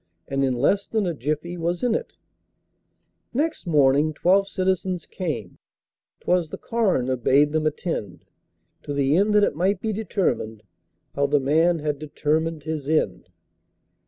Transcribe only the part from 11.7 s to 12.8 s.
had determined